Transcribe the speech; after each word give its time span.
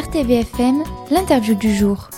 RTVFM, 0.00 0.82
l'interview 1.10 1.54
du 1.54 1.74
jour. 1.74 2.08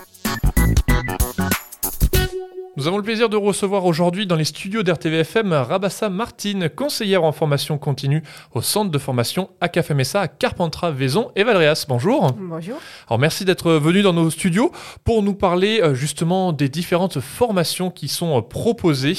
Nous 2.82 2.88
avons 2.88 2.96
le 2.96 3.04
plaisir 3.04 3.28
de 3.28 3.36
recevoir 3.36 3.84
aujourd'hui 3.84 4.26
dans 4.26 4.34
les 4.34 4.44
studios 4.44 4.82
d'RTVFM 4.82 5.52
Rabassa 5.52 6.08
Martine, 6.08 6.68
conseillère 6.68 7.22
en 7.22 7.30
formation 7.30 7.78
continue 7.78 8.24
au 8.54 8.60
centre 8.60 8.90
de 8.90 8.98
formation 8.98 9.50
ACAFMSA 9.60 10.22
à 10.22 10.26
Carpentras, 10.26 10.90
Vaison 10.90 11.30
et 11.36 11.44
Valréas. 11.44 11.86
Bonjour. 11.88 12.32
Bonjour. 12.32 12.80
Alors 13.06 13.20
merci 13.20 13.44
d'être 13.44 13.70
venu 13.74 14.02
dans 14.02 14.12
nos 14.12 14.30
studios 14.30 14.72
pour 15.04 15.22
nous 15.22 15.34
parler 15.34 15.80
euh, 15.80 15.94
justement 15.94 16.52
des 16.52 16.68
différentes 16.68 17.20
formations 17.20 17.92
qui 17.92 18.08
sont 18.08 18.36
euh, 18.36 18.40
proposées. 18.40 19.16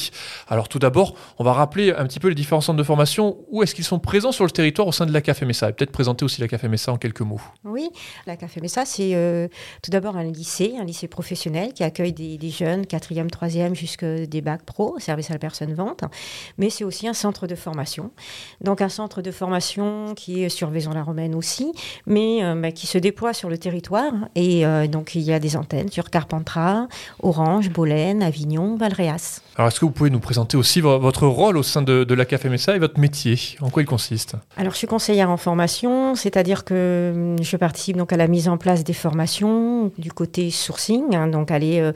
Alors 0.49 0.67
tout 0.67 0.79
d'abord, 0.79 1.15
on 1.39 1.45
va 1.45 1.53
rappeler 1.53 1.93
un 1.93 2.05
petit 2.05 2.19
peu 2.19 2.27
les 2.27 2.35
différents 2.35 2.59
centres 2.59 2.79
de 2.79 2.83
formation. 2.83 3.37
Où 3.47 3.63
est-ce 3.63 3.73
qu'ils 3.75 3.85
sont 3.85 3.99
présents 3.99 4.33
sur 4.33 4.43
le 4.43 4.51
territoire 4.51 4.89
au 4.89 4.91
sein 4.91 5.05
de 5.05 5.13
l'ACAFMSA 5.13 5.69
Et 5.69 5.71
peut-être 5.71 5.93
présenter 5.93 6.25
aussi 6.25 6.41
l'ACAFMSA 6.41 6.91
en 6.91 6.97
quelques 6.97 7.21
mots. 7.21 7.39
Oui, 7.63 7.87
l'ACAFMSA, 8.27 8.83
c'est 8.83 9.15
euh, 9.15 9.47
tout 9.81 9.91
d'abord 9.91 10.17
un 10.17 10.25
lycée, 10.25 10.73
un 10.77 10.83
lycée 10.83 11.07
professionnel 11.07 11.71
qui 11.71 11.85
accueille 11.85 12.11
des, 12.11 12.37
des 12.37 12.49
jeunes, 12.49 12.81
4e, 12.81 13.29
3 13.29 13.52
jusque 13.73 14.05
des 14.05 14.41
bacs 14.41 14.63
pro, 14.63 14.97
service 14.99 15.29
à 15.29 15.33
la 15.33 15.39
personne 15.39 15.73
vente, 15.73 16.03
mais 16.57 16.69
c'est 16.69 16.83
aussi 16.83 17.07
un 17.07 17.13
centre 17.13 17.47
de 17.47 17.55
formation. 17.55 18.11
Donc 18.61 18.81
un 18.81 18.89
centre 18.89 19.21
de 19.21 19.31
formation 19.31 20.13
qui 20.15 20.43
est 20.43 20.49
sur 20.49 20.69
Vaison-la-Romaine 20.69 21.35
aussi, 21.35 21.71
mais 22.05 22.43
euh, 22.43 22.55
bah, 22.55 22.71
qui 22.71 22.87
se 22.87 22.97
déploie 22.97 23.33
sur 23.33 23.49
le 23.49 23.57
territoire. 23.57 24.13
Et 24.35 24.65
euh, 24.65 24.87
donc 24.87 25.15
il 25.15 25.21
y 25.21 25.33
a 25.33 25.39
des 25.39 25.55
antennes 25.55 25.89
sur 25.89 26.09
Carpentras, 26.09 26.87
Orange, 27.21 27.69
Bolène, 27.69 28.23
Avignon, 28.23 28.75
Valréas. 28.75 29.41
Alors 29.55 29.67
est-ce 29.67 29.79
que 29.79 29.85
vous 29.85 29.91
pouvez 29.91 30.09
nous 30.09 30.19
présenter 30.19 30.57
aussi 30.57 30.81
votre 30.81 31.27
rôle 31.27 31.57
au 31.57 31.63
sein 31.63 31.81
de, 31.81 32.03
de 32.03 32.13
la 32.13 32.25
CAFMSA 32.25 32.75
et 32.75 32.79
votre 32.79 32.99
métier? 32.99 33.37
En 33.61 33.69
quoi 33.69 33.83
il 33.83 33.85
consiste? 33.85 34.35
Alors 34.57 34.73
je 34.73 34.77
suis 34.77 34.87
conseillère 34.87 35.29
en 35.29 35.37
formation, 35.37 36.15
c'est-à-dire 36.15 36.63
que 36.65 37.11
hum, 37.13 37.35
je 37.41 37.57
participe 37.57 37.97
donc 37.97 38.11
à 38.13 38.17
la 38.17 38.27
mise 38.27 38.47
en 38.47 38.57
place 38.57 38.83
des 38.83 38.93
formations 38.93 39.91
du 39.97 40.11
côté 40.11 40.49
sourcing, 40.51 41.15
hein, 41.15 41.27
donc 41.27 41.51
aller, 41.51 41.79
euh, 41.79 41.91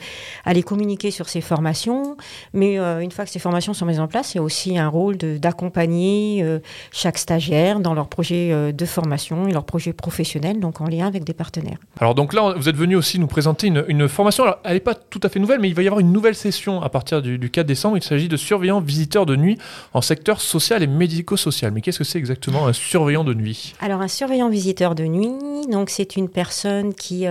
aller 0.46 0.64
communiquer 0.64 1.12
sur 1.12 1.30
ces 1.30 1.42
formations. 1.48 2.18
Mais 2.54 2.78
euh, 2.78 3.00
une 3.00 3.12
fois 3.12 3.26
que 3.26 3.32
ces 3.32 3.40
formations 3.40 3.74
sont 3.74 3.86
mises 3.86 4.00
en 4.00 4.08
place, 4.08 4.34
il 4.34 4.38
y 4.38 4.40
a 4.40 4.44
aussi 4.44 4.78
un 4.78 4.88
rôle 4.88 5.18
d'accompagner 5.18 6.44
euh, 6.44 6.60
chaque 6.92 7.18
stagiaire 7.18 7.80
dans 7.80 7.94
leur 7.94 8.08
projet 8.08 8.50
euh, 8.52 8.72
de 8.72 8.86
formation 8.86 9.48
et 9.48 9.54
leur 9.54 9.66
projet 9.66 9.94
professionnel, 9.94 10.60
donc 10.60 10.82
en 10.82 10.86
lien 10.86 11.08
avec 11.08 11.24
des 11.24 11.34
partenaires. 11.34 11.78
Alors 12.00 12.14
donc 12.14 12.34
là, 12.34 12.54
vous 12.56 12.70
êtes 12.70 12.76
venu 12.76 12.96
aussi 12.96 13.18
nous 13.20 13.28
présenter 13.28 13.68
une, 13.68 14.08
formation. 14.08 14.44
Alors, 14.44 14.60
elle 14.64 14.74
n'est 14.74 14.80
pas 14.80 14.96
tout 14.96 15.20
à 15.24 15.30
fait 15.30 15.40
nouvelle, 15.40 15.60
mais 15.60 15.70
il 15.70 15.76
va 15.76 15.82
y 15.82 15.88
avoir 15.88 16.00
une 16.00 16.12
nouvelle 16.12 16.36
session 16.36 16.82
à 16.82 16.90
partir 16.90 17.22
du, 17.22 17.50
4 17.50 17.66
décembre. 17.66 17.98
Il 17.98 18.04
s'agit 18.04 18.28
de 18.28 18.38
surveillants 18.38 18.82
visiteurs 18.82 19.26
de 19.26 19.36
nuit 19.36 19.58
en 19.94 20.02
secteur 20.02 20.42
social 20.42 20.84
et 20.84 20.88
médico-social. 20.88 21.72
Mais 21.72 21.82
qu'est-ce 21.82 22.00
que 22.00 22.04
c'est 22.04 22.20
exactement 22.20 22.68
un 22.68 22.74
surveillant 22.74 23.24
de 23.24 23.34
nuit? 23.34 23.74
Alors 23.80 24.02
un 24.02 24.08
surveillant 24.08 24.50
visiteur 24.50 24.96
de 24.96 25.06
nuit, 25.06 25.68
donc 25.72 25.90
c'est 25.90 26.16
une 26.16 26.30
personne 26.30 26.94
qui, 26.94 27.26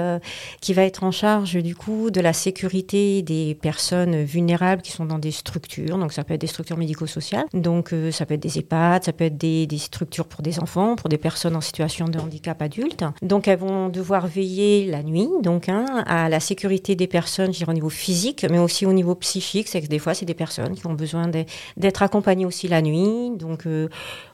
qui 0.61 0.75
va 0.75 0.83
être 0.83 1.05
en 1.05 1.11
charge 1.11 1.57
du 1.63 1.75
coup 1.75 2.11
de 2.11 2.21
la 2.21 2.33
sécurité 2.33 3.23
des 3.23 3.55
personnes 3.61 4.06
vulnérables 4.15 4.83
qui 4.83 4.93
sont 4.93 5.05
dans 5.05 5.19
des 5.19 5.31
structures. 5.31 5.99
Donc 5.99 6.13
ça 6.13 6.25
peut 6.25 6.35
être 6.35 6.41
des 6.41 6.47
structures 6.47 6.77
médico-sociales, 6.77 7.47
donc 7.55 7.93
euh, 7.93 8.11
ça 8.11 8.27
peut 8.27 8.35
être 8.35 8.43
des 8.43 8.59
EHPAD, 8.59 9.05
ça 9.05 9.13
peut 9.13 9.25
être 9.25 9.37
des, 9.37 9.67
structures 9.79 10.27
pour 10.27 10.43
des 10.43 10.59
enfants, 10.59 10.97
pour 10.97 11.09
des 11.09 11.19
personnes 11.19 11.55
en 11.55 11.61
situation 11.61 12.07
de 12.07 12.19
handicap 12.19 12.61
adulte. 12.63 13.05
Donc 13.23 13.49
elles 13.49 13.59
vont 13.59 13.89
devoir 13.89 14.27
veiller 14.27 14.87
la 14.87 15.03
nuit, 15.03 15.29
donc 15.43 15.69
hein, 15.69 15.85
à 16.07 16.29
la 16.29 16.41
sécurité 16.41 16.95
des 16.95 17.07
personnes, 17.07 17.53
je 17.53 17.59
dirais 17.59 17.71
au 17.71 17.75
niveau 17.75 17.91
physique, 17.91 18.47
mais 18.51 18.59
aussi 18.59 18.87
au 18.87 18.93
niveau 18.93 19.15
psychique. 19.15 19.69
C'est 19.69 19.83
que 19.83 19.87
des 19.87 19.99
fois 19.99 20.15
c'est 20.15 20.25
des 20.25 20.35
personnes 20.35 20.75
qui 20.75 20.87
ont 20.87 20.95
besoin 20.95 21.29
d'être 21.77 22.03
accompagnées 22.03 22.47
aussi 22.47 22.69
la 22.69 22.83
nuit, 22.83 23.31
donc 23.37 23.67
euh, 23.67 23.89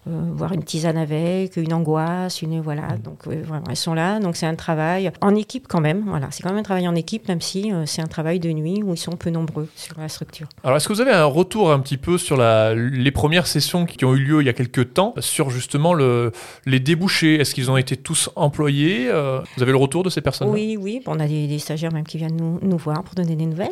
euh, 0.08 0.30
voir 0.34 0.52
une 0.52 0.62
tisane 0.62 0.96
avec, 0.96 1.56
une 1.56 1.72
angoisse, 1.72 2.42
une 2.42 2.60
voilà. 2.60 2.82
Mmh. 2.82 2.98
Donc 3.02 3.26
vraiment, 3.26 3.64
elles 3.68 3.76
sont 3.76 3.94
là. 3.94 4.20
Donc 4.20 4.36
c'est 4.36 4.46
un 4.46 4.54
travail 4.54 5.10
en 5.20 5.34
équipe 5.34 5.66
quand 5.68 5.80
même. 5.80 6.04
Voilà, 6.06 6.28
c'est 6.30 6.42
quand 6.42 6.50
même 6.50 6.58
un 6.58 6.62
travail 6.62 6.88
en 6.88 6.94
équipe, 6.94 7.28
même 7.28 7.40
si 7.40 7.72
c'est 7.86 8.02
un 8.02 8.06
travail 8.06 8.38
de 8.38 8.50
nuit 8.50 8.82
où 8.82 8.92
ils 8.94 8.98
sont 8.98 9.12
peu 9.12 9.30
nombreux 9.30 9.61
sur 9.76 9.98
la 9.98 10.08
structure. 10.08 10.46
Alors, 10.64 10.76
est-ce 10.76 10.88
que 10.88 10.92
vous 10.92 11.00
avez 11.00 11.12
un 11.12 11.24
retour 11.24 11.72
un 11.72 11.80
petit 11.80 11.96
peu 11.96 12.18
sur 12.18 12.36
la, 12.36 12.74
les 12.74 13.10
premières 13.10 13.46
sessions 13.46 13.86
qui 13.86 14.04
ont 14.04 14.14
eu 14.14 14.18
lieu 14.18 14.40
il 14.40 14.46
y 14.46 14.48
a 14.48 14.52
quelques 14.52 14.94
temps, 14.94 15.14
sur 15.18 15.50
justement 15.50 15.94
le, 15.94 16.32
les 16.66 16.80
débouchés? 16.80 17.40
Est-ce 17.40 17.54
qu'ils 17.54 17.70
ont 17.70 17.76
été 17.76 17.96
tous 17.96 18.30
employés? 18.36 19.08
Euh, 19.08 19.40
Vous 19.56 19.62
avez 19.62 19.72
le 19.72 19.78
retour 19.78 20.02
de 20.02 20.10
ces 20.10 20.20
personnes 20.20 20.48
Oui, 20.48 20.76
oui. 20.80 21.02
on 21.06 21.20
a 21.20 21.26
des, 21.26 21.58
stagiaires 21.58 21.92
même 21.92 22.06
qui 22.06 22.18
viennent 22.18 22.36
nous, 22.36 22.58
nous, 22.62 22.76
voir 22.76 23.02
pour 23.02 23.14
donner 23.14 23.36
des 23.36 23.46
nouvelles. 23.46 23.70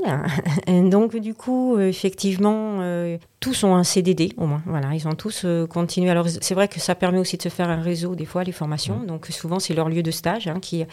Donc, 0.91 1.17
du 1.17 1.35
coup, 1.35 1.77
euh, 1.77 1.89
effectivement, 1.89 2.79
euh, 2.81 3.19
tous 3.41 3.65
ont 3.65 3.75
un 3.75 3.85
CDD 3.85 4.33
au 4.37 4.47
moins. 4.47 4.63
Voilà, 4.67 4.95
ils 4.95 5.09
ont 5.09 5.15
tous 5.15 5.47
continué. 5.69 6.11
Alors, 6.11 6.27
c'est 6.29 6.55
vrai 6.55 6.69
que 6.69 6.79
ça 6.79 6.95
permet 6.95 7.19
aussi 7.19 7.37
de 7.37 7.43
se 7.43 7.49
faire 7.49 7.69
un 7.69 7.81
réseau, 7.81 8.15
des 8.15 8.27
fois, 8.27 8.45
les 8.45 8.53
formations. 8.53 9.03
Donc, 9.07 9.27
souvent, 9.27 9.59
c'est 9.59 9.75
leur 9.75 9.89
lieu 9.89 10.03
de 10.03 10.11
stage 10.11 10.47
hein, 10.47 10.59
qui, 10.61 10.85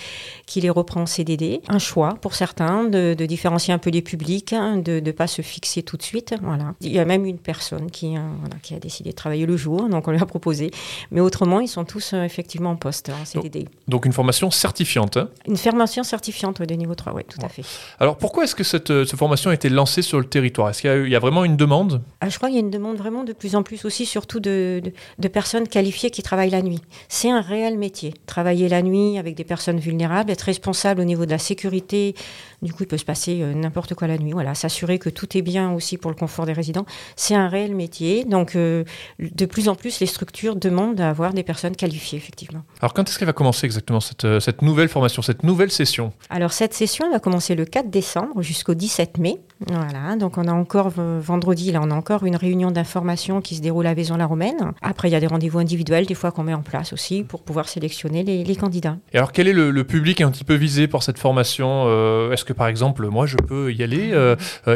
qui 0.45 0.61
les 0.61 0.69
reprend 0.69 1.01
en 1.01 1.05
CDD. 1.05 1.61
Un 1.67 1.79
choix 1.79 2.17
pour 2.21 2.35
certains 2.35 2.85
de, 2.85 3.13
de 3.13 3.25
différencier 3.25 3.73
un 3.73 3.77
peu 3.77 3.89
les 3.89 4.01
publics, 4.01 4.53
hein, 4.53 4.77
de 4.87 4.99
ne 4.99 5.11
pas 5.11 5.27
se 5.27 5.41
fixer 5.41 5.83
tout 5.83 5.97
de 5.97 6.03
suite. 6.03 6.33
Voilà. 6.41 6.73
Il 6.81 6.91
y 6.91 6.99
a 6.99 7.05
même 7.05 7.25
une 7.25 7.37
personne 7.37 7.91
qui, 7.91 8.15
euh, 8.15 8.21
qui 8.63 8.73
a 8.73 8.79
décidé 8.79 9.11
de 9.11 9.15
travailler 9.15 9.45
le 9.45 9.57
jour, 9.57 9.89
donc 9.89 10.07
on 10.07 10.11
lui 10.11 10.21
a 10.21 10.25
proposé. 10.25 10.71
Mais 11.11 11.19
autrement, 11.19 11.59
ils 11.59 11.67
sont 11.67 11.85
tous 11.85 12.13
euh, 12.13 12.23
effectivement 12.23 12.71
en 12.71 12.75
poste, 12.75 13.09
en 13.09 13.25
CDD. 13.25 13.63
Donc, 13.63 13.69
donc 13.87 14.05
une 14.05 14.13
formation 14.13 14.49
certifiante 14.51 15.17
hein 15.17 15.29
Une 15.47 15.57
formation 15.57 16.03
certifiante 16.03 16.61
de 16.61 16.73
niveau 16.75 16.95
3, 16.95 17.13
oui, 17.13 17.23
tout 17.27 17.43
à 17.43 17.49
fait. 17.49 17.63
Alors 17.99 18.17
pourquoi 18.17 18.45
est-ce 18.45 18.55
que 18.55 18.63
cette, 18.63 18.91
euh, 18.91 19.05
cette, 19.05 19.19
formation 19.19 19.49
a 19.49 19.53
été 19.53 19.69
lancée 19.69 20.01
sur 20.01 20.19
le 20.19 20.25
territoire? 20.25 20.69
Est-ce 20.69 20.81
qu'il 20.81 21.09
y, 21.09 21.15
a 21.15 21.19
vraiment 21.19 21.43
une 21.43 21.57
demande? 21.57 22.01
Ah, 22.21 22.29
Je 22.29 22.37
crois 22.37 22.49
qu'il 22.49 22.55
y 22.55 22.61
a 22.61 22.63
une 22.63 22.71
demande 22.71 22.97
vraiment 22.97 23.23
de 23.23 23.33
plus 23.33 23.55
en 23.55 23.63
plus 23.63 23.83
aussi, 23.85 24.05
surtout 24.05 24.39
de, 24.39 24.81
de 25.19 25.27
personnes 25.27 25.67
qualifiées 25.67 26.11
qui 26.11 26.23
travaillent 26.23 26.49
la 26.49 26.61
nuit. 26.61 26.81
C'est 27.09 27.29
un 27.29 27.41
réel 27.41 27.77
métier. 27.77 28.13
Travailler 28.25 28.69
la 28.69 28.81
nuit 28.81 29.17
avec 29.17 29.35
des 29.35 29.43
personnes 29.43 29.79
vulnérables, 29.79 30.31
être 30.31 30.41
responsable 30.41 31.01
au 31.01 31.05
niveau 31.05 31.25
de 31.25 31.31
la 31.31 31.39
sécurité, 31.39 32.15
du 32.61 32.73
coup 32.73 32.83
il 32.83 32.87
peut 32.87 32.97
se 32.97 33.05
passer 33.05 33.35
n'importe 33.55 33.93
quoi 33.93 34.07
la 34.07 34.17
nuit. 34.17 34.31
Voilà, 34.31 34.55
s'assurer 34.55 34.99
que 34.99 35.09
tout 35.09 35.37
est 35.37 35.41
bien 35.41 35.71
aussi 35.71 35.97
pour 35.97 36.11
le 36.11 36.15
confort 36.15 36.45
des 36.45 36.53
résidents, 36.53 36.85
c'est 37.15 37.35
un 37.35 37.47
réel 37.47 37.75
métier. 37.75 38.25
Donc, 38.25 38.55
euh, 38.55 38.83
de 39.19 39.45
plus 39.45 39.69
en 39.69 39.75
plus, 39.75 39.99
les 39.99 40.05
structures 40.05 40.55
demandent 40.55 40.95
d'avoir 40.95 41.33
des 41.33 41.43
personnes 41.43 41.75
qualifiées, 41.75 42.17
effectivement. 42.17 42.63
Alors, 42.81 42.93
quand 42.93 43.07
est-ce 43.07 43.19
qu'elle 43.19 43.27
va 43.27 43.33
commencer 43.33 43.65
exactement, 43.65 43.99
cette, 43.99 44.25
euh, 44.25 44.39
cette 44.39 44.61
nouvelle 44.61 44.89
formation, 44.89 45.21
cette 45.21 45.43
nouvelle 45.43 45.71
session? 45.71 46.13
Alors, 46.29 46.53
cette 46.53 46.73
session, 46.73 47.05
elle 47.05 47.13
va 47.13 47.19
commencer 47.19 47.55
le 47.55 47.65
4 47.65 47.89
décembre 47.89 48.41
jusqu'au 48.41 48.73
17 48.73 49.17
mai. 49.17 49.39
Voilà, 49.65 50.15
donc 50.15 50.37
on 50.37 50.47
a 50.47 50.53
encore 50.53 50.91
vendredi, 50.91 51.71
là, 51.71 51.79
on 51.81 51.89
a 51.89 51.95
encore 51.95 52.25
une 52.25 52.35
réunion 52.35 52.69
d'information 52.69 53.41
qui 53.41 53.55
se 53.55 53.61
déroule 53.61 53.87
à 53.87 53.95
Vaison-la-Romaine. 53.95 54.73
Après, 54.83 55.09
il 55.09 55.13
y 55.13 55.15
a 55.15 55.19
des 55.19 55.27
rendez-vous 55.27 55.57
individuels, 55.57 56.05
des 56.05 56.13
fois 56.13 56.31
qu'on 56.31 56.43
met 56.43 56.53
en 56.53 56.61
place 56.61 56.93
aussi 56.93 57.23
pour 57.23 57.41
pouvoir 57.41 57.67
sélectionner 57.67 58.23
les, 58.23 58.55
candidats. 58.55 58.97
Et 59.13 59.17
alors, 59.17 59.31
quel 59.31 59.47
est 59.47 59.53
le, 59.53 59.83
public 59.83 60.21
un 60.21 60.31
petit 60.31 60.43
peu 60.43 60.53
visé 60.53 60.87
pour 60.87 61.01
cette 61.01 61.17
formation? 61.17 61.85
Euh, 61.87 62.31
Est-ce 62.31 62.45
que, 62.47 62.53
par 62.53 62.67
exemple, 62.67 63.07
moi, 63.07 63.25
je 63.25 63.37
peux 63.37 63.73
y 63.73 63.83
aller 63.83 64.11
euh, 64.13 64.35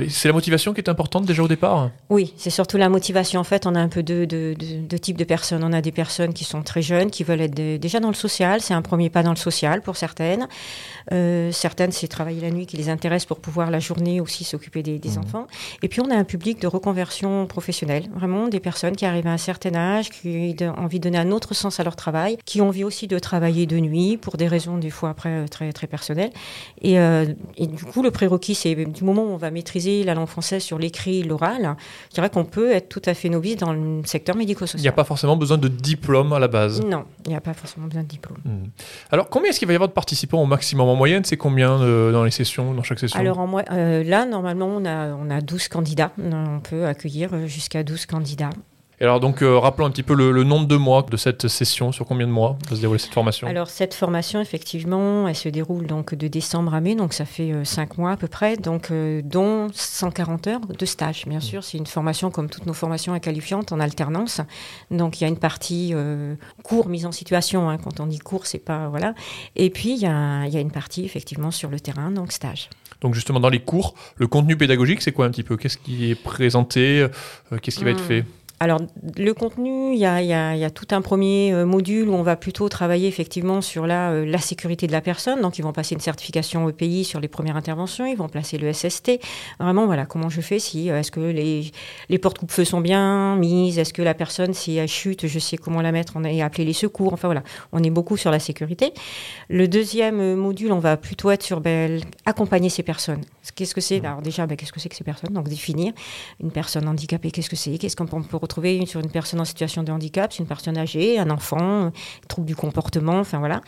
c'est 0.10 0.28
la 0.28 0.34
motivation 0.34 0.74
qui 0.74 0.82
est 0.82 0.90
importante 0.90 1.26
déjà 1.26 1.42
au 1.42 1.48
départ? 1.48 1.90
Oui, 2.10 2.34
c'est 2.38 2.50
surtout 2.50 2.78
la 2.78 2.90
motivation. 2.90 3.40
En 3.40 3.44
fait, 3.44 3.66
on 3.66 3.76
a 3.76 3.80
un 3.80 3.88
peu 3.88 4.04
deux 4.04 4.28
de, 4.28 4.56
de, 4.56 4.98
types 4.98 5.18
de 5.18 5.24
personnes. 5.24 5.64
On 5.64 5.74
a 5.74 5.82
des 5.82 5.92
personnes 5.92 6.34
qui 6.34 6.44
sont 6.44 6.62
très 6.62 6.82
jeunes, 6.82 7.10
qui 7.10 7.24
veulent 7.24 7.42
être 7.42 7.54
déjà 7.54 8.00
dans 8.00 8.10
le 8.10 8.14
social. 8.14 8.62
C'est 8.62 8.74
un 8.74 8.82
premier 8.82 9.10
pas 9.10 9.24
dans 9.24 9.32
le 9.32 9.38
social 9.38 9.82
pour 9.82 9.96
certaines. 9.96 10.48
Euh, 11.12 11.52
certaines, 11.52 11.92
c'est 11.92 12.08
travailler 12.08 12.42
la 12.42 12.52
nuit 12.52 12.66
qui 12.66 12.78
les 12.78 12.90
intéresse 12.90 13.26
pour 13.26 13.40
pouvoir 13.40 13.72
la 13.72 13.80
journée 13.80 14.22
aussi 14.22 14.44
s'occuper 14.44 14.84
des, 14.84 15.00
mmh. 15.00 15.18
enfants. 15.20 15.48
Et 15.82 15.88
puis, 15.88 16.02
on 16.02 16.12
a 16.12 16.16
un 16.16 16.24
public 16.24 16.62
de 16.62 16.68
reconversion 16.68 17.48
professionnelle. 17.48 18.06
Vraiment, 18.14 18.48
des 18.48 18.60
personnes 18.60 18.96
qui 18.96 19.06
arrivent 19.06 19.28
à 19.28 19.34
un 19.34 19.38
certain 19.38 19.76
âge, 19.76 20.10
qui 20.10 20.56
ont 20.62 20.80
envie 20.80 21.00
de 21.00 21.04
donner 21.04 21.18
un 21.18 21.32
autre 21.32 21.54
sens 21.54 21.80
à 21.80 21.84
leur 21.84 21.96
travail, 21.96 22.38
qui 22.46 22.62
ont 22.62 22.68
envie 22.68 22.84
aussi 22.84 23.08
de 23.08 23.18
travailler 23.20 23.66
de 23.66 23.80
nuit 23.80 24.18
pour 24.18 24.38
des 24.38 24.48
raisons, 24.48 24.78
des 24.78 24.90
fois, 24.90 25.10
après, 25.10 25.30
euh, 25.30 25.48
très, 25.48 25.72
très 25.72 25.88
personnelles. 25.88 26.32
Et, 26.82 26.98
et 27.62 27.68
du 27.68 27.86
coup, 27.86 28.02
le 28.02 28.10
prérequis, 28.10 28.56
c'est 28.56 28.74
du 28.74 29.04
moment 29.04 29.24
où 29.24 29.30
on 29.30 29.38
va 29.38 29.52
maîtriser 29.52 30.04
la 30.04 30.16
langue 30.16 30.28
française 30.28 30.64
sur 30.64 30.80
l'écrit 30.80 31.20
et 31.20 31.24
l'oral, 31.24 31.76
je 32.10 32.16
dirais 32.16 32.32
qu'on 32.32 32.44
peut 32.44 32.72
être 32.72 32.90
tout 32.90 33.04
à 33.06 33.14
fait 33.14 33.30
novice 33.30 33.58
dans 33.58 33.72
le 33.72 34.02
secteur 34.04 34.36
médico-social. 34.36 34.80
Il 34.80 34.82
n'y 34.82 34.90
a 34.90 34.94
pas 34.94 35.04
forcément 35.04 35.38
besoin 35.38 35.60
de 35.60 35.68
diplôme 35.68 36.34
à 36.34 36.40
la 36.40 36.48
base. 36.48 36.82
Non, 36.84 37.06
il 37.26 37.30
n'y 37.30 37.36
a 37.36 37.42
pas 37.42 37.54
forcément 37.54 37.86
besoin 37.86 38.02
de 38.02 38.08
diplôme. 38.08 38.40
Hmm. 38.44 38.70
Alors, 39.12 39.30
combien 39.30 39.52
est-ce 39.52 39.60
qu'il 39.60 39.68
va 39.68 39.74
y 39.74 39.76
avoir 39.76 39.90
de 39.90 39.94
participants 39.94 40.42
au 40.42 40.48
maximum? 40.48 40.90
En 40.90 40.96
moyenne, 40.96 41.24
c'est 41.24 41.38
combien 41.38 41.80
euh, 41.80 42.12
dans 42.12 42.24
les 42.24 42.32
sessions, 42.32 42.74
dans 42.74 42.82
chaque 42.82 42.98
session? 42.98 43.20
Alors, 43.20 43.38
en 43.38 43.48
euh, 43.72 44.04
là, 44.04 44.26
normalement, 44.26 44.66
on 44.68 44.84
a, 44.84 45.10
on 45.14 45.30
a 45.30 45.40
12 45.40 45.68
candidats. 45.68 46.14
On 46.18 46.62
peut 46.62 46.88
accueillir 46.88 47.30
euh, 47.34 47.46
jusqu'à 47.46 47.84
12 47.84 48.08
candidats 48.08 48.50
alors 49.04 49.20
donc, 49.20 49.42
euh, 49.42 49.58
rappelons 49.58 49.88
un 49.88 49.90
petit 49.90 50.04
peu 50.04 50.14
le, 50.14 50.44
nombre 50.44 50.68
de 50.68 50.76
mois 50.76 51.04
de 51.10 51.18
cette 51.18 51.48
session, 51.48 51.92
sur 51.92 52.06
combien 52.06 52.28
de 52.28 52.32
mois 52.32 52.58
va 52.70 52.76
se 52.76 52.82
dérouler 52.82 53.00
cette 53.00 53.14
formation? 53.14 53.48
Alors 53.48 53.70
cette 53.70 53.96
formation, 53.96 54.40
effectivement, 54.40 55.28
elle 55.28 55.36
se 55.36 55.50
déroule 55.50 55.88
donc 55.88 56.14
de 56.14 56.28
décembre 56.28 56.76
à 56.76 56.82
mai, 56.82 56.94
donc 56.94 57.14
ça 57.14 57.26
fait 57.26 57.52
5 57.64 57.92
euh, 57.92 57.94
mois 57.98 58.12
à 58.12 58.18
peu 58.18 58.28
près, 58.28 58.58
donc 58.58 58.92
euh, 58.92 59.22
dont 59.24 59.70
140 59.74 60.48
heures 60.48 60.60
de 60.68 60.86
stage. 60.86 61.26
Bien 61.26 61.40
sûr, 61.40 61.64
c'est 61.64 61.78
une 61.80 61.88
formation 61.88 62.30
comme 62.30 62.50
toutes 62.50 62.68
nos 62.68 62.74
formations 62.74 63.18
qualifiantes 63.20 63.72
en 63.72 63.80
alternance. 63.80 64.42
Donc 64.92 65.20
il 65.20 65.24
y 65.24 65.26
a 65.26 65.30
une 65.30 65.40
partie 65.40 65.94
cours, 66.64 66.88
mise 66.88 67.06
en 67.06 67.12
situation. 67.12 67.70
Hein. 67.70 67.78
quand 67.78 68.00
on 68.00 68.06
dit 68.06 68.20
cours, 68.20 68.46
c'est 68.46 68.60
pas 68.60 68.88
voilà. 68.88 69.14
Et 69.56 69.70
puis 69.70 69.94
il 69.94 70.00
y, 70.00 70.06
a, 70.06 70.46
il 70.46 70.54
y 70.54 70.58
a 70.58 70.62
une 70.62 70.72
partie 70.72 71.06
effectivement 71.06 71.52
sur 71.52 71.70
le 71.70 71.80
terrain, 71.80 72.12
donc 72.12 72.32
stage. 72.32 72.70
Donc 73.02 73.16
justement 73.16 73.40
dans 73.40 73.50
les 73.50 73.62
cours, 73.62 73.96
le 74.18 74.28
contenu 74.28 74.56
pédagogique, 74.58 75.02
c'est 75.02 75.12
quoi 75.12 75.26
un 75.26 75.32
petit 75.32 75.44
peu? 75.44 75.58
Qu'est-ce 75.58 75.78
qui 75.78 76.12
est 76.12 76.16
présenté? 76.16 77.08
Qu'est-ce 77.62 77.80
qui 77.80 77.84
va 77.84 77.92
être 77.92 78.04
hmm. 78.04 78.08
fait? 78.08 78.26
Alors, 78.62 78.80
le 79.18 79.34
contenu, 79.34 79.92
il 79.94 79.98
y 79.98 80.06
a, 80.06 80.22
y, 80.22 80.34
a, 80.34 80.56
y 80.56 80.64
a, 80.64 80.70
tout 80.70 80.86
un 80.92 81.02
premier 81.02 81.52
euh, 81.52 81.66
module 81.66 82.08
où 82.08 82.14
on 82.14 82.22
va 82.22 82.36
plutôt 82.36 82.70
travailler 82.70 83.08
effectivement 83.08 83.60
sur 83.60 83.88
la, 83.88 84.12
euh, 84.12 84.24
la 84.24 84.38
sécurité 84.38 84.86
de 84.86 84.92
la 84.92 85.02
personne. 85.02 85.42
Donc, 85.42 85.58
ils 85.58 85.64
vont 85.64 85.74
passer 85.74 85.96
une 85.96 86.00
certification 86.00 86.70
EPI 86.70 87.04
sur 87.04 87.20
les 87.20 87.28
premières 87.28 87.56
interventions, 87.56 88.06
ils 88.06 88.16
vont 88.16 88.30
placer 88.30 88.60
le 88.60 88.72
SST. 88.72 89.20
Vraiment, 89.60 89.88
voilà, 89.88 90.06
comment 90.06 90.30
je 90.30 90.42
fais 90.42 90.60
si, 90.60 90.92
euh, 90.92 91.00
est-ce 91.00 91.10
que 91.10 91.20
les, 91.20 91.72
les 92.10 92.18
portes 92.20 92.38
coupe-feu 92.38 92.64
sont 92.64 92.82
bien 92.82 93.36
mises, 93.36 93.80
est-ce 93.80 93.94
que 93.94 94.04
la 94.04 94.14
personne, 94.14 94.54
si 94.54 94.76
elle 94.76 94.88
chute, 94.88 95.26
je 95.26 95.40
sais 95.40 95.58
comment 95.58 95.82
la 95.82 95.92
mettre, 95.92 96.14
on 96.16 96.24
a 96.24 96.46
appelé 96.46 96.64
les 96.64 96.74
secours. 96.74 97.14
Enfin, 97.14 97.30
voilà, 97.30 97.42
on 97.72 97.82
est 97.82 97.90
beaucoup 97.90 98.16
sur 98.16 98.30
la 98.30 98.40
sécurité. 98.40 98.94
Le 99.50 99.68
deuxième 99.68 100.36
module, 100.36 100.72
on 100.72 100.78
va 100.78 100.98
plutôt 100.98 101.32
être 101.32 101.42
sur 101.42 101.62
ben, 101.62 102.00
accompagner 102.28 102.70
ces 102.70 102.84
personnes. 102.84 103.22
Qu'est-ce 103.56 103.74
que 103.74 103.82
c'est? 103.82 104.06
Alors, 104.06 104.22
déjà, 104.22 104.46
ben, 104.46 104.56
qu'est-ce 104.56 104.72
que 104.72 104.80
c'est 104.80 104.90
que 104.90 104.96
ces 104.96 105.04
personnes? 105.04 105.34
Donc, 105.34 105.50
définir 105.50 105.94
une 106.40 106.52
personne 106.52 106.88
handicapée, 106.88 107.32
qu'est-ce 107.32 107.50
que 107.50 107.56
c'est? 107.56 107.80
Qu'est-ce 107.80 107.96
qu'on 107.96 108.06
peut 108.06 108.38
retrouver 108.52 108.86
sur 108.86 109.00
une 109.00 109.10
personne 109.10 109.40
en 109.40 109.46
situation 109.46 109.82
de 109.84 109.92
handicap, 109.92 110.34
c'est 110.34 110.40
une 110.40 110.48
personne 110.48 110.78
âgée, 110.78 111.18
un 111.18 111.30
enfant, 111.30 111.92
trouble 112.28 112.48
du 112.48 112.56
comportement, 112.56 113.20
enfin 113.20 113.40
voilà. 113.40 113.62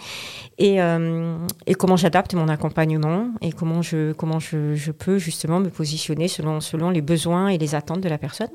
Et, 0.58 0.82
euh, 0.82 1.38
et 1.68 1.74
comment 1.74 1.96
j'adapte 1.96 2.34
mon 2.34 2.50
accompagnement 2.50 3.30
et 3.42 3.52
comment 3.54 3.82
je, 3.82 4.12
comment 4.12 4.40
je, 4.40 4.92
peux 4.92 5.18
justement 5.18 5.60
me 5.60 5.70
positionner 5.70 6.28
selon, 6.28 6.60
selon 6.60 6.90
les 6.90 7.02
besoins 7.02 7.48
et 7.48 7.58
les 7.58 7.76
attentes 7.76 8.02
de 8.02 8.10
la 8.10 8.18
personne. 8.18 8.50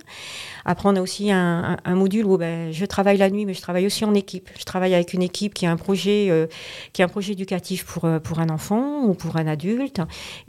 Après, 0.65 0.89
on 0.89 0.97
a 0.97 1.01
aussi 1.01 1.33
un, 1.33 1.79
module 1.87 2.27
où 2.27 2.37
ben, 2.37 2.71
je 2.73 2.85
travaille 2.85 3.17
la 3.17 3.31
nuit, 3.31 3.47
mais 3.47 3.55
je 3.55 3.63
travaille 3.63 3.87
aussi 3.87 4.05
en 4.05 4.15
équipe. 4.15 4.51
Je 4.59 4.65
travaille 4.65 4.95
avec 4.95 5.15
une 5.15 5.23
équipe 5.23 5.55
qui 5.55 5.67
a 5.67 5.71
un 5.71 5.77
projet, 5.77 6.29
euh, 6.31 6.47
qui 6.93 7.03
a 7.03 7.07
un 7.07 7.09
projet 7.09 7.33
éducatif 7.33 7.85
pour, 7.85 8.05
euh, 8.05 8.19
pour 8.19 8.39
un 8.39 8.51
enfant 8.51 9.03
ou 9.05 9.15
pour 9.15 9.37
un 9.37 9.47
adulte. 9.47 10.01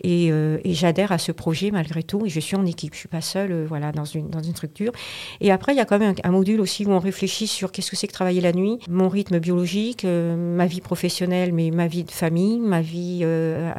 Et, 0.04 0.30
euh, 0.32 0.60
et 0.64 0.74
j'adhère 0.74 1.12
à 1.12 1.18
ce 1.18 1.32
projet 1.32 1.72
malgré 1.72 2.04
tout. 2.04 2.26
Et 2.26 2.30
je 2.30 2.40
suis 2.40 2.58
en 2.58 2.66
équipe. 2.66 2.94
Je 2.94 3.00
suis 3.00 3.08
pas 3.08 3.22
seule 3.22 3.52
euh, 3.52 3.66
voilà, 3.68 3.92
dans, 3.92 4.06
une, 4.06 4.30
dans 4.30 4.42
une 4.42 4.54
structure. 4.54 4.92
Et 5.42 5.52
après, 5.52 5.69
il 5.74 5.78
y 5.78 5.80
a 5.80 5.86
quand 5.86 6.00
même 6.00 6.16
un, 6.24 6.30
un 6.30 6.32
module 6.32 6.62
aussi 6.62 6.86
où 6.86 6.92
on 6.92 7.00
réfléchit 7.00 7.48
sur 7.48 7.72
qu'est-ce 7.72 7.90
que 7.90 7.96
c'est 7.96 8.08
que 8.08 8.14
travailler 8.14 8.42
la 8.42 8.52
nuit, 8.54 8.80
mon 8.90 9.10
rythme 9.10 9.40
biologique, 9.40 10.06
euh, 10.06 10.36
ma 10.36 10.66
vie 10.66 10.82
professionnelle, 10.82 11.54
mais 11.54 11.72
ma 11.72 11.88
vie 11.88 12.04
de 12.04 12.12
famille, 12.12 12.60
ma 12.60 12.82
vie 12.82 13.22
euh, 13.24 13.72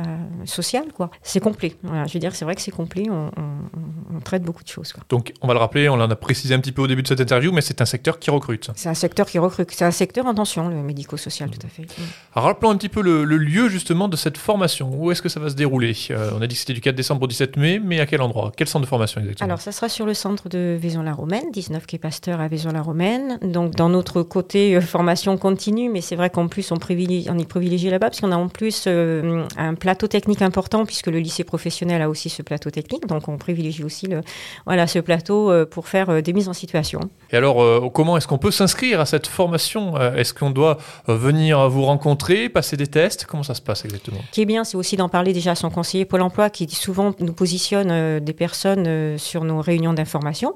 sociale. 0.45 0.87
quoi. 0.95 1.11
C'est 1.23 1.41
complet. 1.41 1.75
Voilà, 1.83 2.07
je 2.07 2.13
veux 2.15 2.19
dire, 2.21 2.35
c'est 2.35 2.45
vrai 2.45 2.55
que 2.55 2.63
c'est 2.63 2.71
complet. 2.71 3.05
On, 3.11 3.31
on, 3.37 4.17
on, 4.17 4.21
traite 4.21 4.43
beaucoup 4.43 4.63
de 4.63 4.69
choses. 4.69 4.93
Quoi. 4.93 5.03
Donc, 5.09 5.33
on 5.41 5.47
va 5.47 5.55
le 5.55 5.61
rappeler, 5.61 5.89
on 5.89 5.95
en 5.95 6.11
a 6.11 6.17
précisé 6.17 6.55
un 6.55 6.61
petit 6.61 6.73
peu 6.73 6.83
au 6.83 6.87
début 6.87 7.03
de 7.03 7.09
cette 7.09 7.21
interview, 7.21 7.53
mais 7.53 7.61
c'est 7.61 7.81
un 7.81 7.87
secteur 7.87 8.19
qui 8.19 8.31
recrute. 8.31 8.71
C'est 8.75 8.89
un 8.89 8.95
secteur 8.95 9.27
qui 9.27 9.39
recrute. 9.39 9.71
C'est 9.71 9.85
un 9.85 9.91
secteur 9.91 10.27
en 10.27 10.35
tension, 10.35 10.69
le 10.69 10.83
médico-social, 10.83 11.51
tout 11.51 11.67
à 11.67 11.69
fait. 11.69 11.87
Alors, 12.35 12.47
rappelons 12.47 12.71
un 12.71 12.77
petit 12.77 12.89
peu 12.89 13.01
le, 13.03 13.25
le 13.25 13.37
lieu 13.39 13.69
justement 13.69 14.09
de 14.09 14.17
cette 14.17 14.37
formation. 14.39 14.91
Où 14.95 15.11
est-ce 15.11 15.23
que 15.23 15.29
ça 15.29 15.41
va 15.41 15.49
se 15.49 15.55
dérouler? 15.55 15.97
Euh, 16.11 16.31
On 16.37 16.43
a 16.43 16.47
dit 16.47 16.55
que 16.55 16.61
c'était 16.61 16.73
du 16.75 16.81
4 16.81 16.95
décembre 16.95 17.23
au 17.23 17.27
17 17.27 17.57
mai, 17.57 17.81
mais 17.83 18.01
à 18.01 18.07
quel 18.07 18.21
endroit? 18.23 18.53
Quel 18.57 18.69
centre 18.69 18.83
de 18.85 18.89
formation 18.89 19.21
exactement? 19.21 19.47
Alors, 19.47 19.61
ça 19.61 19.73
sera 19.73 19.89
sur 19.89 20.07
le 20.07 20.15
centre 20.15 20.49
de 20.49 20.77
Vaison-la-Romaine, 20.81 21.51
19 21.53 21.80
quai 21.87 21.99
Pasteur 21.99 22.41
à 22.41 22.49
Vaison-la-Romaine. 22.49 23.39
Donc, 23.43 23.75
dans 23.75 23.89
notre 23.89 24.23
côté 24.23 24.77
euh, 24.77 24.81
formation 24.81 25.37
continue, 25.37 25.89
mais 25.89 26.01
c'est 26.01 26.17
vrai 26.17 26.31
qu'en 26.31 26.49
plus, 26.49 26.73
on, 26.73 26.77
privilégie, 26.77 27.29
on 27.31 27.39
est 27.39 27.49
privilégié 27.49 27.91
là-bas, 27.91 28.11
parce 28.11 28.21
qu'on 28.21 28.33
a 28.33 28.37
en 28.37 28.49
plus 28.49 28.85
euh, 28.87 29.45
un 29.57 29.75
plateau 29.75 30.07
technique 30.07 30.43
important, 30.43 30.85
puisque 30.85 31.09
le 31.09 31.19
lycée 31.19 31.45
professionnel 31.45 32.03
a 32.03 32.09
aussi 32.09 32.31
ce 32.31 32.43
plateau 32.43 32.71
technique. 32.71 33.07
Donc, 33.07 33.29
on 33.29 33.39
privilégie 33.39 33.85
aussi 33.85 34.07
le, 34.07 34.21
voilà, 34.67 34.87
ce 34.87 34.99
plateau 34.99 35.51
euh, 35.51 35.67
pour 35.67 35.89
faire 35.89 36.23
des 36.23 36.33
mises 36.33 36.49
en 36.49 36.53
situation. 36.53 37.01
Et 37.31 37.37
alors, 37.37 37.93
comment 37.93 38.17
est-ce 38.17 38.27
qu'on 38.27 38.39
peut 38.39 38.51
s'inscrire 38.51 39.01
à 39.01 39.07
cette 39.07 39.27
formation 39.27 39.97
Est-ce 39.97 40.35
qu'on 40.35 40.51
doit 40.51 40.79
venir 41.07 41.69
vous 41.69 41.85
rencontrer, 41.85 42.49
passer 42.49 42.77
des 42.77 42.87
tests? 42.87 43.25
Comment 43.25 43.43
ça 43.43 43.55
se 43.55 43.63
passe 43.63 43.85
exactement? 43.85 44.21
Ce 44.27 44.33
qui 44.33 44.43
est 44.43 44.47
bien, 44.47 44.65
c'est 44.65 44.77
aussi 44.77 44.97
d'en 44.97 45.09
parler 45.09 45.33
déjà 45.33 45.53
à 45.53 45.55
son 45.55 45.71
conseiller 45.71 46.05
Pôle 46.05 46.23
emploi, 46.23 46.51
qui 46.51 46.69
souvent 46.69 47.15
nous 47.21 47.33
positionne 47.33 48.21
des 48.21 48.33
personnes 48.33 49.17
sur 49.19 49.45
nos 49.45 49.61
réunions 49.61 49.93
d'information. 49.93 50.55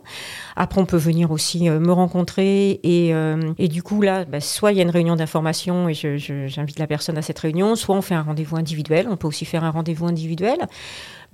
Après, 0.57 0.81
on 0.81 0.87
peut 0.87 0.97
venir 0.97 1.14
aussi 1.23 1.69
euh, 1.69 1.79
me 1.79 1.93
rencontrer 1.93 2.81
et, 2.83 3.13
et 3.59 3.69
du 3.69 3.83
coup, 3.83 4.03
là, 4.03 4.25
bah, 4.25 4.41
soit 4.41 4.73
il 4.73 4.79
y 4.79 4.81
a 4.81 4.83
une 4.83 4.91
réunion 4.91 5.17
d'information 5.17 5.89
et 5.89 5.95
j'invite 5.95 6.79
la 6.79 6.87
personne 6.87 7.19
à 7.19 7.23
cette 7.23 7.39
réunion, 7.39 7.77
soit 7.77 7.97
on 7.97 8.03
fait 8.03 8.15
un 8.15 8.23
rendez-vous 8.23 8.57
individuel. 8.57 9.07
On 9.09 9.17
peut 9.17 9.29
aussi 9.29 9.45
faire 9.45 9.65
un 9.65 9.71
rendez-vous 9.71 10.07
individuel. 10.07 10.59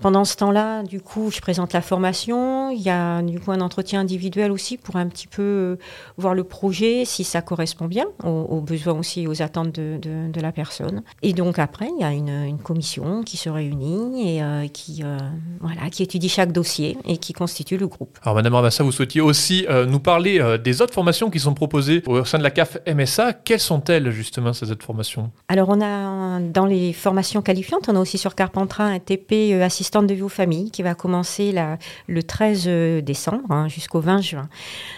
Pendant 0.01 0.25
ce 0.25 0.35
temps-là, 0.37 0.83
du 0.83 1.01
coup, 1.03 1.31
je 1.31 1.41
présente 1.41 1.75
la 1.75 1.83
formation. 1.83 2.71
Il 2.71 2.81
y 2.81 2.89
a 2.89 3.21
du 3.21 3.39
coup 3.39 3.53
un 3.53 3.61
entretien 3.61 4.01
individuel 4.01 4.51
aussi 4.51 4.79
pour 4.79 4.97
un 4.97 5.07
petit 5.09 5.27
peu 5.27 5.77
voir 6.17 6.35
le 6.35 6.45
projet, 6.45 7.05
si 7.05 7.23
ça 7.23 7.43
correspond 7.43 7.85
bien 7.85 8.07
aux, 8.25 8.29
aux 8.29 8.61
besoins 8.63 8.95
aussi, 8.95 9.27
aux 9.27 9.43
attentes 9.43 9.73
de, 9.73 9.99
de, 10.01 10.33
de, 10.33 10.41
la 10.41 10.53
personne. 10.53 11.03
Et 11.23 11.35
donc 11.35 11.59
après, 11.59 11.91
il 11.95 12.01
y 12.01 12.05
a 12.05 12.13
une, 12.13 12.31
une 12.31 12.59
commission 12.59 13.23
qui 13.23 13.37
se 13.37 13.51
réunit 13.51 14.37
et 14.37 14.43
euh, 14.43 14.69
qui, 14.69 15.03
euh, 15.05 15.19
voilà, 15.61 15.91
qui 15.91 16.03
étudie 16.03 16.31
chaque 16.31 16.53
dossier 16.53 16.97
et 17.07 17.19
qui 17.19 17.35
constitue 17.35 17.77
le 17.77 17.87
groupe. 17.87 18.19
Alors 18.23 18.35
Madame 18.35 18.55
Ramassa, 18.55 18.83
vous 18.83 18.93
souhaitiez 18.93 19.21
aussi 19.21 19.67
euh, 19.69 19.85
nous 19.85 20.01
parler 20.01 20.41
euh, 20.41 20.57
des 20.57 20.81
autres 20.81 20.95
formations 20.95 21.29
qui 21.29 21.41
sont 21.41 21.53
proposées 21.53 22.03
au 22.07 22.25
sein 22.25 22.39
de 22.39 22.43
la 22.43 22.51
CAF 22.51 22.79
MSA. 22.87 23.35
Quelles 23.35 23.61
sont-elles 23.61 24.11
justement 24.11 24.55
ces 24.55 24.71
autres 24.71 24.85
formations? 24.85 25.31
Alors 25.49 25.69
on 25.69 25.83
a 25.83 26.41
dans 26.41 26.65
les 26.65 26.95
formations 26.95 27.43
qualifiantes, 27.43 27.89
on 27.89 27.97
a 27.97 28.01
aussi 28.01 28.17
sur 28.17 28.35
Carpentras 28.35 28.85
un 28.85 28.99
TP 28.99 29.61
assistant 29.63 29.90
de 29.99 30.15
vie 30.15 30.23
aux 30.23 30.29
familles 30.29 30.71
qui 30.71 30.83
va 30.83 30.95
commencer 30.95 31.53
la, 31.53 31.79
le 32.07 32.23
13 32.23 33.03
décembre 33.03 33.51
hein, 33.51 33.69
jusqu'au 33.69 34.01
20 34.01 34.21
juin. 34.21 34.49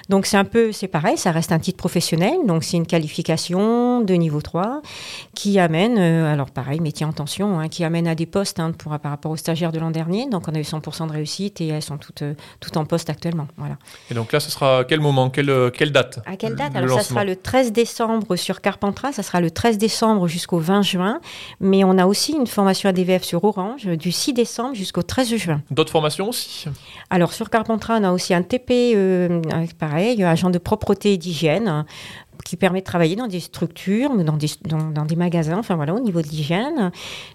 Donc 0.09 0.27
c'est 0.27 0.37
un 0.37 0.44
peu, 0.44 0.73
c'est 0.73 0.89
pareil, 0.89 1.17
ça 1.17 1.31
reste 1.31 1.53
un 1.53 1.59
titre 1.59 1.79
professionnel, 1.79 2.35
donc 2.47 2.65
c'est 2.65 2.77
une 2.77 2.87
qualification 2.87 4.00
de 4.00 4.15
niveau 4.15 4.41
3 4.41 4.83
qui 5.35 5.59
amène, 5.59 5.99
euh, 5.99 6.33
alors 6.33 6.50
pareil, 6.50 6.81
métier 6.81 7.06
en 7.06 7.12
tension, 7.12 7.59
hein, 7.59 7.69
qui 7.69 7.85
amène 7.85 8.06
à 8.06 8.15
des 8.15 8.27
postes 8.27 8.61
hein, 8.61 8.73
pour, 8.73 8.99
par 8.99 9.11
rapport 9.11 9.31
aux 9.31 9.37
stagiaires 9.37 9.73
de 9.73 9.79
l'an 9.79 9.91
dernier. 9.91 10.29
Donc 10.29 10.49
on 10.49 10.55
a 10.55 10.59
eu 10.59 10.62
100% 10.62 11.09
de 11.09 11.12
réussite 11.12 11.61
et 11.61 11.69
elles 11.69 11.83
sont 11.83 11.99
toutes, 11.99 12.23
euh, 12.23 12.35
toutes 12.61 12.77
en 12.77 12.85
poste 12.85 13.11
actuellement. 13.11 13.49
Voilà. 13.56 13.77
Et 14.11 14.15
donc 14.15 14.33
là, 14.33 14.41
ce 14.41 14.50
sera 14.50 14.81
à 14.81 14.85
quel 14.85 15.00
moment, 15.00 15.31
quelle, 15.31 15.50
euh, 15.50 15.71
quelle 15.71 15.93
date 15.93 16.21
À 16.27 16.37
quelle 16.37 16.55
date 16.55 16.77
Alors 16.77 17.00
ça 17.00 17.09
sera 17.09 17.25
le 17.25 17.37
13 17.37 17.73
décembre 17.73 18.37
sur 18.37 18.61
Carpentras, 18.61 19.12
ça 19.12 19.23
sera 19.23 19.41
le 19.41 19.50
13 19.50 19.79
décembre 19.79 20.29
jusqu'au 20.29 20.59
20 20.59 20.83
juin, 20.83 21.21
mais 21.61 21.85
on 21.85 21.99
a 21.99 22.06
aussi 22.06 22.33
une 22.33 22.47
formation 22.47 22.89
ADVF 22.89 23.23
sur 23.23 23.44
Orange 23.44 23.87
du 23.87 24.12
6 24.12 24.33
décembre 24.33 24.75
jusqu'au 24.82 25.02
13 25.02 25.37
juin. 25.37 25.62
D'autres 25.70 25.93
formations 25.93 26.29
aussi 26.29 26.67
Alors 27.11 27.32
sur 27.32 27.50
Carpentras, 27.50 27.99
on 28.00 28.05
a 28.05 28.12
aussi 28.12 28.34
un 28.34 28.43
TP, 28.43 28.93
euh, 28.94 29.40
pareil, 29.79 30.23
agent 30.23 30.50
de 30.50 30.58
propreté 30.58 31.14
et 31.14 31.17
d'hygiène 31.17 31.84
qui 32.44 32.56
permet 32.56 32.81
de 32.81 32.84
travailler 32.84 33.17
dans 33.17 33.29
des 33.29 33.40
structures, 33.40 34.11
dans 34.14 35.05
des, 35.05 35.17
magasins, 35.17 35.58
enfin 35.58 35.76
voilà, 35.76 35.94
au 35.94 36.00
niveau 36.00 36.23
de 36.23 36.29
l'hygiène. 36.29 36.90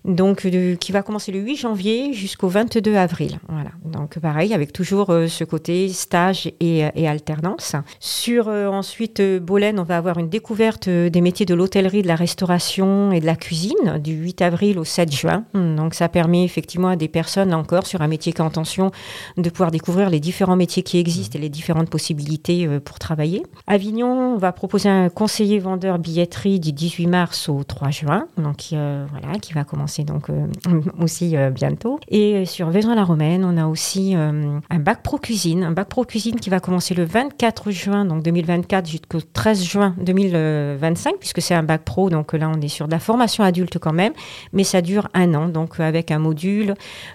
Donc, 0.05 0.45
de, 0.45 0.75
qui 0.75 0.91
va 0.91 1.01
commencer 1.01 1.31
le 1.31 1.39
8 1.39 1.55
janvier 1.55 2.13
jusqu'au 2.13 2.47
22 2.47 2.95
avril. 2.95 3.39
Voilà. 3.47 3.71
Donc, 3.85 4.19
pareil, 4.19 4.53
avec 4.53 4.73
toujours 4.73 5.09
euh, 5.09 5.27
ce 5.27 5.43
côté 5.43 5.89
stage 5.89 6.51
et, 6.59 6.85
et 6.95 7.07
alternance. 7.07 7.75
Sur 7.99 8.47
euh, 8.47 8.67
ensuite 8.67 9.19
euh, 9.19 9.39
Bolène, 9.39 9.79
on 9.79 9.83
va 9.83 9.97
avoir 9.97 10.17
une 10.17 10.29
découverte 10.29 10.89
des 10.89 11.21
métiers 11.21 11.45
de 11.45 11.53
l'hôtellerie, 11.53 12.01
de 12.01 12.07
la 12.07 12.15
restauration 12.15 13.11
et 13.11 13.19
de 13.19 13.25
la 13.25 13.35
cuisine 13.35 13.99
du 14.03 14.13
8 14.13 14.41
avril 14.41 14.79
au 14.79 14.83
7 14.83 15.11
juin. 15.11 15.45
Donc, 15.53 15.93
ça 15.93 16.09
permet 16.09 16.43
effectivement 16.43 16.89
à 16.89 16.95
des 16.95 17.07
personnes 17.07 17.53
encore 17.53 17.87
sur 17.87 18.01
un 18.01 18.07
métier 18.07 18.33
qui 18.33 18.41
est 18.41 18.45
en 18.45 18.49
tension 18.49 18.91
de 19.37 19.49
pouvoir 19.49 19.71
découvrir 19.71 20.09
les 20.09 20.19
différents 20.19 20.55
métiers 20.55 20.83
qui 20.83 20.97
existent 20.97 21.37
et 21.37 21.41
les 21.41 21.49
différentes 21.49 21.89
possibilités 21.89 22.67
pour 22.83 22.99
travailler. 22.99 23.43
Avignon, 23.67 24.35
on 24.35 24.37
va 24.37 24.51
proposer 24.51 24.86
un 24.87 25.09
conseiller 25.09 25.59
vendeur 25.59 25.99
billetterie 25.99 26.59
du 26.59 26.71
18 26.71 27.07
mars 27.07 27.49
au 27.49 27.63
3 27.63 27.89
juin, 27.89 28.27
donc 28.37 28.69
euh, 28.73 29.05
voilà, 29.11 29.37
qui 29.39 29.53
va 29.53 29.63
commencer 29.63 30.03
donc 30.03 30.29
euh, 30.29 30.47
aussi 31.01 31.35
euh, 31.35 31.49
bientôt. 31.49 31.99
Et 32.07 32.45
sur 32.45 32.69
Vaison-la-Romaine, 32.69 33.43
on 33.45 33.57
a 33.57 33.67
aussi 33.67 34.15
un 34.15 34.79
bac 34.79 35.03
pro 35.03 35.17
cuisine, 35.17 35.63
un 35.63 35.71
bac 35.71 35.87
pro 35.87 36.05
cuisine 36.05 36.39
qui 36.39 36.49
va 36.49 36.59
commencer 36.59 36.93
le 36.93 37.03
24 37.03 37.71
juin 37.71 38.05
donc 38.05 38.23
2024 38.23 38.87
jusqu'au 38.87 39.19
13 39.21 39.63
juin 39.63 39.95
2025, 39.99 41.15
puisque 41.19 41.41
c'est 41.41 41.55
un 41.55 41.63
bac 41.63 41.83
pro, 41.83 42.09
donc 42.09 42.33
là 42.33 42.49
on 42.53 42.61
est 42.61 42.67
sur 42.67 42.87
de 42.87 42.91
la 42.91 42.99
formation 42.99 43.43
adulte 43.43 43.79
quand 43.79 43.93
même, 43.93 44.13
mais 44.53 44.63
ça 44.63 44.81
dure 44.81 45.07
un 45.13 45.33
an, 45.33 45.47
donc 45.47 45.79
avec 45.79 46.11
un 46.11 46.19
module, 46.19 46.73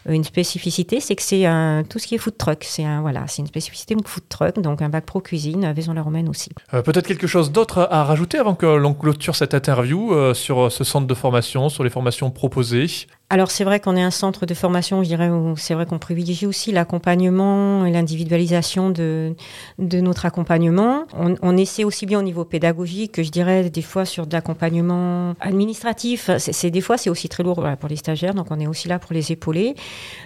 une 0.08 0.24
spécificité, 0.24 1.00
c'est 1.00 1.16
que 1.16 1.22
c'est 1.22 1.46
tout 1.88 1.98
ce 1.98 2.06
qui 2.06 2.14
est 2.14 2.18
food 2.18 2.36
truck, 2.36 2.64
c'est 2.64 2.84
un 2.84 3.00
voilà, 3.00 3.24
c'est 3.26 3.42
une 3.42 3.48
spécificité 3.48 3.94
food 4.04 4.24
truck, 4.28 4.60
donc 4.60 4.82
un 4.82 4.88
bac 4.88 5.04
pro 5.04 5.20
cuisine, 5.20 5.72
Vaison-la-Romaine 5.72 6.28
aussi. 6.28 6.50
Peut-être 6.70 7.06
quelque 7.06 7.26
chose 7.26 7.52
d'autre 7.52 7.61
à 7.70 8.04
rajouter 8.04 8.38
avant 8.38 8.54
que 8.54 8.66
l'on 8.66 8.94
clôture 8.94 9.36
cette 9.36 9.54
interview 9.54 10.12
euh, 10.12 10.34
sur 10.34 10.70
ce 10.70 10.84
centre 10.84 11.06
de 11.06 11.14
formation, 11.14 11.68
sur 11.68 11.84
les 11.84 11.90
formations 11.90 12.30
proposées? 12.30 12.86
Alors 13.32 13.50
c'est 13.50 13.64
vrai 13.64 13.80
qu'on 13.80 13.96
est 13.96 14.02
un 14.02 14.10
centre 14.10 14.44
de 14.44 14.52
formation, 14.52 15.02
je 15.02 15.08
dirais, 15.08 15.30
où 15.30 15.56
c'est 15.56 15.72
vrai 15.72 15.86
qu'on 15.86 15.98
privilégie 15.98 16.44
aussi 16.44 16.70
l'accompagnement 16.70 17.86
et 17.86 17.90
l'individualisation 17.90 18.90
de, 18.90 19.34
de 19.78 20.00
notre 20.02 20.26
accompagnement. 20.26 21.06
On, 21.18 21.36
on, 21.40 21.56
essaie 21.56 21.82
aussi 21.84 22.04
bien 22.04 22.18
au 22.18 22.22
niveau 22.22 22.44
pédagogique 22.44 23.12
que 23.12 23.22
je 23.22 23.30
dirais 23.30 23.70
des 23.70 23.80
fois 23.80 24.04
sur 24.04 24.26
de 24.26 24.34
l'accompagnement 24.34 25.34
administratif. 25.40 26.30
C'est 26.36 26.70
des 26.70 26.82
fois 26.82 26.98
c'est 26.98 27.08
aussi 27.08 27.30
très 27.30 27.42
lourd 27.42 27.58
voilà, 27.58 27.76
pour 27.76 27.88
les 27.88 27.96
stagiaires, 27.96 28.34
donc 28.34 28.48
on 28.50 28.60
est 28.60 28.66
aussi 28.66 28.86
là 28.86 28.98
pour 28.98 29.14
les 29.14 29.32
épauler. 29.32 29.76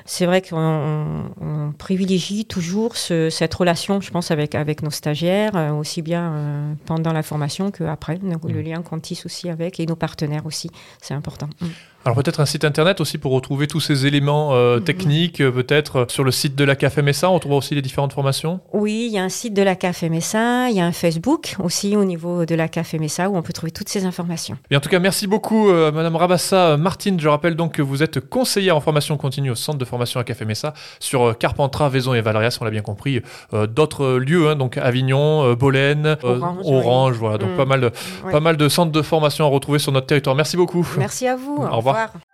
C'est 0.05 0.27
vrai 0.27 0.43
qu'on 0.43 1.27
on 1.41 1.73
privilégie 1.79 2.45
toujours 2.45 2.97
ce, 2.97 3.31
cette 3.31 3.55
relation, 3.55 4.01
je 4.01 4.11
pense, 4.11 4.33
avec 4.33 4.57
avec 4.57 4.83
nos 4.83 4.91
stagiaires, 4.91 5.55
euh, 5.55 5.71
aussi 5.71 6.03
bien 6.03 6.33
euh, 6.33 6.73
pendant 6.87 7.13
la 7.13 7.23
formation 7.23 7.71
qu'après. 7.71 8.19
Le 8.49 8.63
lien 8.63 8.83
qu'on 8.83 8.99
tisse 8.99 9.27
aussi 9.27 9.49
avec 9.49 9.79
et 9.79 9.87
nos 9.87 9.95
partenaires 9.95 10.45
aussi, 10.45 10.71
c'est 11.01 11.15
important. 11.15 11.49
Mmh. 11.61 11.67
Alors 12.07 12.15
peut-être 12.15 12.39
un 12.39 12.47
site 12.47 12.65
internet 12.65 13.01
aussi 13.01 13.19
pour 13.19 13.33
retrouver 13.33 13.67
tous 13.67 13.81
ces 13.81 14.07
éléments 14.07 14.51
euh, 14.55 14.77
Mhm. 14.77 14.85
techniques, 14.85 15.41
euh, 15.41 15.51
peut-être 15.51 15.97
euh, 15.97 16.05
sur 16.09 16.23
le 16.23 16.31
site 16.31 16.55
de 16.55 16.63
la 16.63 16.77
CAFMSA, 16.77 17.29
on 17.29 17.39
trouvera 17.41 17.59
aussi 17.59 17.75
les 17.75 17.83
différentes 17.83 18.13
formations? 18.13 18.61
Oui, 18.73 19.07
il 19.09 19.13
y 19.13 19.19
a 19.19 19.25
un 19.25 19.29
site 19.29 19.55
de 19.55 19.63
la 19.63 19.75
CAFMSA, 19.75 20.71
il 20.71 20.77
y 20.77 20.81
a 20.81 20.87
un 20.87 20.93
Facebook 20.93 21.57
aussi 21.59 21.97
au 21.97 22.05
niveau 22.05 22.45
de 22.47 22.55
la 22.55 22.69
CAFMSA 22.69 23.29
où 23.29 23.37
on 23.37 23.43
peut 23.43 23.53
trouver 23.53 23.73
toutes 23.73 23.89
ces 23.89 24.05
informations. 24.05 24.57
Et 24.71 24.77
en 24.77 24.81
tout 24.81 24.89
cas, 24.89 25.01
merci 25.01 25.27
beaucoup, 25.27 25.69
euh, 25.69 25.91
Madame 25.91 26.15
Rabassa 26.15 26.77
Martine. 26.77 27.19
Je 27.19 27.29
rappelle 27.29 27.57
donc 27.57 27.73
que 27.73 27.83
vous 27.83 28.05
êtes 28.05 28.21
conseillère 28.21 28.77
en 28.77 28.81
formation 28.81 29.17
continue 29.17 29.51
au 29.51 29.57
centre 29.57 29.79
de 29.79 29.85
formation 29.85 30.21
à 30.21 30.25
CAFMSA 30.25 30.75
sur 31.01 31.23
euh, 31.25 31.33
Carpentras, 31.33 31.89
Vaison 31.89 32.15
et 32.15 32.21
Valérias, 32.21 32.57
on 32.61 32.65
l'a 32.65 32.71
bien 32.71 32.83
compris. 32.83 33.21
D'autres 33.53 34.15
lieux, 34.19 34.49
hein, 34.51 34.55
donc 34.55 34.79
Avignon, 34.79 35.55
Bolène, 35.55 36.17
Orange, 36.23 37.17
voilà, 37.17 37.39
donc 37.39 37.51
Mm. 37.51 37.57
pas 37.57 37.65
mal, 37.65 37.81
de, 37.81 37.91
Ouais. 38.25 38.31
pas 38.33 38.41
mal 38.41 38.57
de 38.57 38.69
centres 38.69 38.93
de 38.93 39.03
formation 39.03 39.45
à 39.45 39.49
retrouver 39.49 39.81
sur 39.81 39.91
notre 39.91 40.07
territoire. 40.07 40.37
Merci 40.37 40.57
beaucoup. 40.57 40.87
Merci 40.99 41.27
à 41.27 41.35
vous. 41.35 41.57
Au 41.69 41.77
revoir 41.77 41.96
savoir. 41.97 42.26